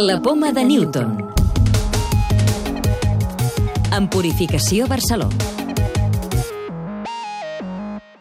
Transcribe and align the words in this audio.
La 0.00 0.22
poma 0.22 0.52
de 0.52 0.64
Newton. 0.64 1.18
En 3.90 4.08
Purificació 4.08 4.86
Barcelona. 4.86 5.34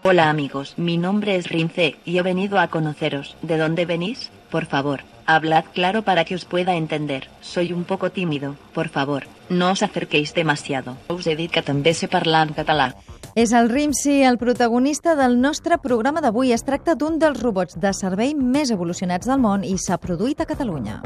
Hola 0.01 0.31
amigos, 0.31 0.73
mi 0.77 0.97
nombre 0.97 1.35
es 1.35 1.49
Rince 1.49 1.97
y 2.03 2.17
he 2.17 2.23
venido 2.23 2.57
a 2.57 2.69
conoceros. 2.69 3.37
¿De 3.43 3.59
dónde 3.59 3.85
venís? 3.85 4.31
Por 4.49 4.65
favor, 4.65 5.01
hablad 5.27 5.65
claro 5.71 6.01
para 6.01 6.25
que 6.25 6.33
os 6.33 6.45
pueda 6.45 6.75
entender. 6.75 7.29
Soy 7.41 7.73
un 7.73 7.83
poco 7.83 8.09
tímido, 8.09 8.55
por 8.73 8.89
favor, 8.89 9.27
no 9.49 9.69
os 9.69 9.83
acerquéis 9.83 10.33
demasiado. 10.33 10.97
Us 11.09 11.27
he 11.27 11.35
dit 11.35 11.51
que 11.51 11.61
també 11.61 11.93
sé 11.93 12.07
parlar 12.07 12.47
en 12.47 12.55
català. 12.57 12.95
És 13.37 13.51
el 13.53 13.67
Rimsi, 13.69 14.23
el 14.25 14.39
protagonista 14.41 15.13
del 15.13 15.35
nostre 15.39 15.77
programa 15.77 16.23
d'avui. 16.25 16.55
Es 16.55 16.65
tracta 16.65 16.95
d'un 16.97 17.19
dels 17.21 17.37
robots 17.37 17.77
de 17.77 17.93
servei 17.93 18.33
més 18.33 18.73
evolucionats 18.73 19.29
del 19.29 19.37
món 19.37 19.61
i 19.61 19.77
s'ha 19.77 20.01
produït 20.01 20.41
a 20.41 20.49
Catalunya. 20.49 21.03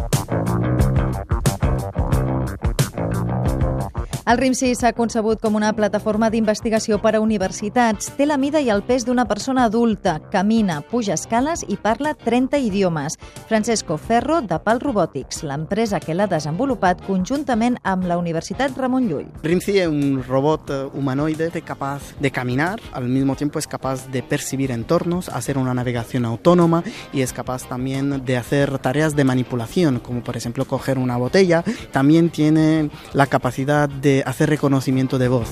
El 4.32 4.38
RIMSI 4.38 4.70
s'ha 4.80 4.94
concebut 4.96 5.42
com 5.44 5.58
una 5.60 5.74
plataforma 5.76 6.30
d'investigació 6.32 7.02
per 7.04 7.18
a 7.18 7.20
universitats. 7.20 8.14
Té 8.16 8.24
la 8.24 8.38
mida 8.40 8.62
i 8.64 8.70
el 8.72 8.80
pes 8.88 9.04
d'una 9.04 9.26
persona 9.28 9.66
adulta, 9.68 10.14
camina, 10.32 10.78
puja 10.88 11.18
escales 11.18 11.66
i 11.68 11.76
parla 11.76 12.14
30 12.16 12.62
idiomes. 12.64 13.18
Francesco 13.50 13.98
Ferro, 14.00 14.38
de 14.40 14.56
Pal 14.64 14.80
Robotics, 14.80 15.42
l'empresa 15.44 16.00
que 16.00 16.16
l'ha 16.16 16.30
desenvolupat 16.32 17.02
conjuntament 17.04 17.76
amb 17.84 18.08
la 18.08 18.16
Universitat 18.22 18.80
Ramon 18.80 19.10
Llull. 19.10 19.26
RIMSI 19.44 19.76
es 19.82 19.90
un 19.92 20.24
robot 20.24 20.72
eh, 20.72 20.80
humanoide 20.94 21.52
capaz 21.60 22.14
de 22.22 22.32
caminar, 22.32 22.80
al 22.94 23.10
mismo 23.10 23.36
tiempo 23.36 23.60
es 23.60 23.68
capaz 23.68 24.08
de 24.14 24.24
percibir 24.24 24.72
entornos, 24.72 25.28
hacer 25.28 25.58
una 25.58 25.74
navegación 25.74 26.24
autónoma 26.24 26.86
y 27.12 27.20
es 27.20 27.34
capaz 27.34 27.68
también 27.68 28.24
de 28.24 28.38
hacer 28.38 28.80
tareas 28.80 29.14
de 29.14 29.26
manipulación, 29.26 30.00
como 30.00 30.24
por 30.24 30.38
ejemplo 30.38 30.64
coger 30.64 31.00
una 31.00 31.18
botella. 31.18 31.66
También 31.92 32.30
tiene 32.30 32.90
la 33.12 33.26
capacidad 33.26 33.90
de 33.90 34.21
hacer 34.26 34.50
reconocimiento 34.50 35.18
de 35.18 35.28
voz. 35.28 35.50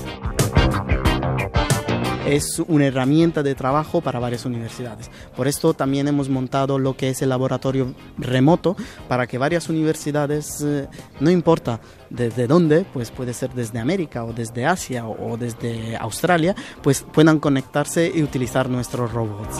Es 2.26 2.62
una 2.68 2.86
herramienta 2.86 3.42
de 3.42 3.56
trabajo 3.56 4.00
para 4.00 4.20
varias 4.20 4.44
universidades. 4.44 5.10
Por 5.36 5.48
esto 5.48 5.74
también 5.74 6.06
hemos 6.06 6.28
montado 6.28 6.78
lo 6.78 6.96
que 6.96 7.08
es 7.08 7.22
el 7.22 7.30
laboratorio 7.30 7.92
remoto 8.18 8.76
para 9.08 9.26
que 9.26 9.36
varias 9.36 9.68
universidades, 9.68 10.60
eh, 10.62 10.86
no 11.18 11.30
importa 11.30 11.80
desde 12.08 12.46
dónde, 12.46 12.86
pues 12.92 13.10
puede 13.10 13.34
ser 13.34 13.52
desde 13.52 13.80
América 13.80 14.24
o 14.24 14.32
desde 14.32 14.64
Asia 14.64 15.08
o 15.08 15.36
desde 15.36 15.96
Australia, 15.96 16.54
pues 16.82 17.04
puedan 17.12 17.40
conectarse 17.40 18.12
y 18.14 18.22
utilizar 18.22 18.68
nuestros 18.68 19.12
robots. 19.12 19.58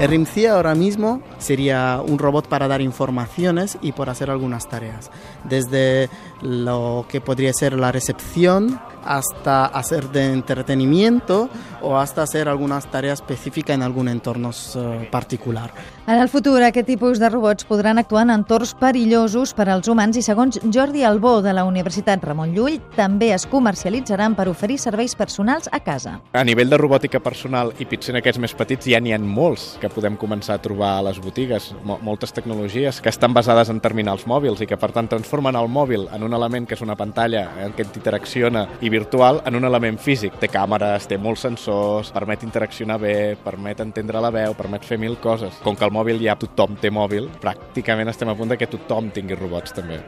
El 0.00 0.10
RIMCIA 0.10 0.54
ahora 0.54 0.74
mismo 0.74 1.22
sería 1.38 2.02
un 2.04 2.18
robot 2.18 2.48
para 2.48 2.66
dar 2.66 2.80
informaciones 2.80 3.78
y 3.80 3.92
por 3.92 4.10
hacer 4.10 4.28
algunas 4.28 4.68
tareas, 4.68 5.10
desde 5.44 6.10
lo 6.42 7.06
que 7.08 7.20
podría 7.20 7.52
ser 7.52 7.74
la 7.74 7.92
recepción 7.92 8.80
hasta 9.04 9.66
hacer 9.66 10.08
de 10.10 10.32
entretenimiento 10.32 11.48
o 11.82 11.98
hasta 11.98 12.22
hacer 12.22 12.48
algunes 12.48 12.86
tarees 12.90 13.20
específiques 13.20 13.74
en 13.74 13.82
algun 13.82 14.08
entorn 14.08 14.44
eh, 14.46 15.08
particular. 15.10 15.70
En 16.06 16.18
el 16.18 16.28
futur, 16.28 16.62
aquest 16.62 16.86
tipus 16.86 17.18
de 17.18 17.28
robots 17.30 17.64
podran 17.64 17.98
actuar 17.98 18.24
en 18.24 18.30
entorns 18.30 18.74
perillosos 18.74 19.54
per 19.54 19.68
als 19.70 19.88
humans 19.88 20.16
i, 20.16 20.22
segons 20.22 20.60
Jordi 20.72 21.04
Albó, 21.04 21.40
de 21.42 21.52
la 21.52 21.64
Universitat 21.64 22.24
Ramon 22.24 22.54
Llull, 22.56 22.80
també 22.96 23.30
es 23.34 23.46
comercialitzaran 23.46 24.34
per 24.36 24.48
oferir 24.48 24.78
serveis 24.80 25.14
personals 25.14 25.68
a 25.72 25.80
casa. 25.84 26.18
A 26.32 26.44
nivell 26.44 26.72
de 26.72 26.80
robòtica 26.80 27.20
personal, 27.20 27.72
i 27.78 27.88
potser 27.88 28.14
en 28.14 28.20
aquests 28.20 28.40
més 28.40 28.56
petits, 28.56 28.88
ja 28.88 29.00
n'hi 29.00 29.14
ha 29.14 29.20
molts 29.20 29.78
que 29.84 29.92
podem 29.92 30.16
començar 30.20 30.56
a 30.56 30.62
trobar 30.64 30.94
a 30.98 31.04
les 31.10 31.20
botigues, 31.20 31.70
moltes 31.84 32.32
tecnologies 32.32 33.00
que 33.04 33.12
estan 33.12 33.34
basades 33.36 33.70
en 33.72 33.82
terminals 33.84 34.24
mòbils 34.30 34.64
i 34.64 34.68
que, 34.70 34.78
per 34.80 34.90
tant, 34.96 35.10
transformen 35.10 35.58
el 35.60 35.68
mòbil 35.68 36.08
en 36.14 36.24
un 36.24 36.36
element 36.36 36.68
que 36.68 36.78
és 36.78 36.84
una 36.84 36.96
pantalla 36.96 37.44
en 37.64 37.76
què 37.76 37.86
interacciona 37.90 38.66
i 38.80 38.92
virtual 38.92 39.42
en 39.44 39.60
un 39.60 39.68
element 39.68 40.00
físic. 40.00 40.40
Té 40.40 40.48
càmeres, 40.48 41.08
té 41.10 41.20
molts 41.20 41.44
sensors, 41.44 42.12
permet 42.14 42.46
interaccionar 42.48 42.98
bé, 43.02 43.16
permet 43.44 43.84
entendre 43.84 44.24
la 44.24 44.32
veu, 44.34 44.56
permet 44.56 44.84
fer 44.88 44.98
mil 44.98 45.18
coses. 45.20 45.60
Com 45.64 45.76
que 45.76 45.84
el 45.86 45.94
mòbil 45.94 46.22
ja 46.24 46.38
tothom 46.40 46.80
té 46.80 46.92
mòbil, 46.94 47.30
pràcticament 47.44 48.12
estem 48.12 48.32
a 48.32 48.38
punt 48.38 48.54
de 48.54 48.60
que 48.60 48.70
tothom 48.70 49.12
tingui 49.14 49.36
robots 49.38 49.76
també. 49.76 50.02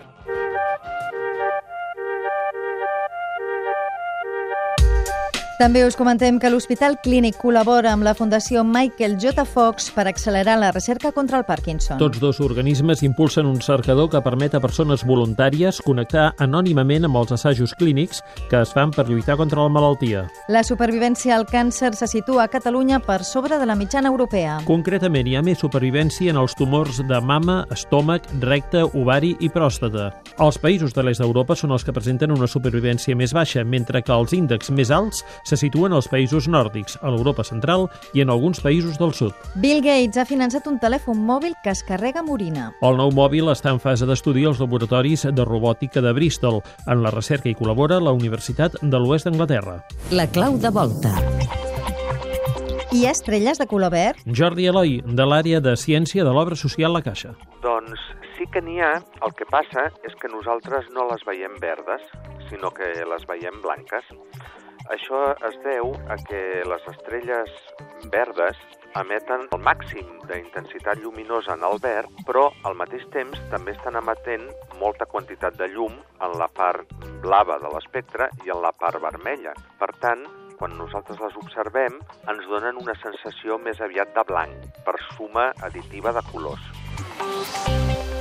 També 5.56 5.80
us 5.86 5.94
comentem 5.96 6.36
que 6.36 6.50
l'Hospital 6.52 6.98
Clínic 7.00 7.38
col·labora 7.40 7.94
amb 7.96 8.04
la 8.04 8.12
Fundació 8.12 8.60
Michael 8.60 9.14
J. 9.16 9.40
Fox 9.48 9.86
per 9.88 10.04
accelerar 10.04 10.58
la 10.60 10.68
recerca 10.68 11.14
contra 11.16 11.38
el 11.40 11.46
Parkinson. 11.48 11.96
Tots 11.96 12.20
dos 12.20 12.42
organismes 12.44 13.00
impulsen 13.06 13.48
un 13.48 13.62
cercador 13.64 14.10
que 14.12 14.20
permet 14.20 14.52
a 14.52 14.60
persones 14.60 15.00
voluntàries 15.08 15.78
connectar 15.80 16.26
anònimament 16.44 17.08
amb 17.08 17.16
els 17.22 17.32
assajos 17.32 17.72
clínics 17.80 18.20
que 18.50 18.60
es 18.60 18.74
fan 18.76 18.92
per 18.92 19.06
lluitar 19.08 19.38
contra 19.40 19.64
la 19.64 19.72
malaltia. 19.72 20.26
La 20.52 20.60
supervivència 20.60 21.32
al 21.38 21.46
càncer 21.48 21.94
se 21.96 22.10
situa 22.12 22.44
a 22.44 22.52
Catalunya 22.52 23.00
per 23.00 23.22
sobre 23.24 23.56
de 23.56 23.64
la 23.64 23.78
mitjana 23.80 24.12
europea. 24.12 24.58
Concretament, 24.68 25.24
hi 25.24 25.38
ha 25.40 25.44
més 25.46 25.64
supervivència 25.64 26.36
en 26.36 26.42
els 26.42 26.52
tumors 26.52 27.00
de 27.00 27.22
mama, 27.24 27.62
estómac, 27.72 28.28
recte, 28.44 28.84
ovari 28.92 29.32
i 29.40 29.48
pròstata. 29.48 30.10
Els 30.36 30.60
països 30.60 30.92
de 30.92 31.00
l'est 31.00 31.24
d'Europa 31.24 31.56
són 31.56 31.72
els 31.72 31.80
que 31.88 31.96
presenten 31.96 32.36
una 32.36 32.44
supervivència 32.44 33.16
més 33.16 33.32
baixa, 33.32 33.64
mentre 33.64 34.04
que 34.04 34.12
els 34.12 34.36
índexs 34.36 34.68
més 34.76 34.92
alts 34.92 35.24
se 35.46 35.56
situen 35.56 35.94
als 35.94 36.10
països 36.10 36.50
nòrdics, 36.50 36.98
a 37.00 37.12
l'Europa 37.14 37.46
central 37.46 37.86
i 38.12 38.24
en 38.24 38.32
alguns 38.34 38.60
països 38.64 38.98
del 38.98 39.14
sud. 39.14 39.32
Bill 39.62 39.80
Gates 39.84 40.18
ha 40.18 40.26
finançat 40.26 40.66
un 40.66 40.80
telèfon 40.82 41.22
mòbil 41.22 41.54
que 41.62 41.70
es 41.70 41.84
carrega 41.86 42.24
amb 42.24 42.34
orina. 42.34 42.72
El 42.82 42.98
nou 42.98 43.14
mòbil 43.14 43.52
està 43.54 43.70
en 43.70 43.80
fase 43.82 44.08
d'estudi 44.08 44.44
als 44.44 44.60
laboratoris 44.62 45.28
de 45.30 45.46
robòtica 45.46 46.02
de 46.02 46.12
Bristol. 46.16 46.62
En 46.90 47.06
la 47.06 47.14
recerca 47.14 47.48
hi 47.48 47.54
col·labora 47.54 48.02
la 48.02 48.14
Universitat 48.16 48.80
de 48.82 48.98
l'Oest 48.98 49.30
d'Anglaterra. 49.30 49.78
La 50.10 50.26
clau 50.26 50.58
de 50.58 50.74
volta. 50.74 51.14
Hi 52.96 53.02
ha 53.04 53.10
estrelles 53.12 53.58
de 53.58 53.66
color 53.66 53.90
verd? 53.92 54.20
Jordi 54.38 54.68
Eloi, 54.70 55.00
de 55.04 55.24
l'àrea 55.26 55.58
de 55.60 55.74
Ciència 55.76 56.24
de 56.24 56.32
l'Obra 56.32 56.56
Social 56.56 56.94
La 56.94 57.02
Caixa. 57.04 57.34
Doncs 57.64 58.00
sí 58.36 58.46
que 58.52 58.62
n'hi 58.62 58.78
ha, 58.80 58.92
el 59.26 59.34
que 59.36 59.46
passa 59.50 59.88
és 60.06 60.14
que 60.20 60.30
nosaltres 60.32 60.86
no 60.94 61.04
les 61.10 61.24
veiem 61.26 61.58
verdes, 61.60 62.04
sinó 62.48 62.70
que 62.70 62.88
les 63.10 63.26
veiem 63.28 63.58
blanques. 63.64 64.06
Això 64.94 65.18
es 65.48 65.56
deu 65.64 65.92
a 66.08 66.16
que 66.28 66.40
les 66.68 66.84
estrelles 66.92 67.50
verdes 68.12 68.58
emeten 68.96 69.46
el 69.52 69.62
màxim 69.66 70.12
d'intensitat 70.28 71.02
lluminosa 71.02 71.56
en 71.58 71.66
el 71.66 71.80
verd, 71.82 72.12
però 72.28 72.46
al 72.64 72.78
mateix 72.78 73.04
temps 73.14 73.40
també 73.50 73.74
estan 73.74 73.98
emetent 73.98 74.46
molta 74.80 75.08
quantitat 75.10 75.58
de 75.58 75.68
llum 75.74 75.98
en 76.22 76.38
la 76.38 76.48
part 76.48 76.92
blava 77.24 77.58
de 77.58 77.72
l'espectre 77.74 78.30
i 78.46 78.54
en 78.54 78.62
la 78.62 78.72
part 78.72 79.02
vermella. 79.02 79.56
Per 79.80 79.90
tant, 80.00 80.22
quan 80.56 80.78
nosaltres 80.78 81.20
les 81.20 81.36
observem, 81.42 81.98
ens 82.32 82.46
donen 82.48 82.78
una 82.80 82.96
sensació 83.02 83.58
més 83.58 83.82
aviat 83.84 84.14
de 84.16 84.24
blanc, 84.30 84.68
per 84.86 84.96
suma 85.16 85.50
additiva 85.66 86.14
de 86.16 86.24
colors. 86.32 88.15